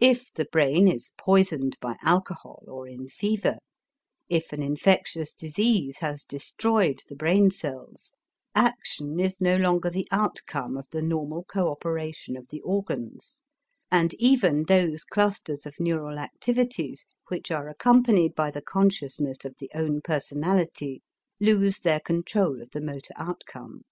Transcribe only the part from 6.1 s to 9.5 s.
destroyed the brain cells, action is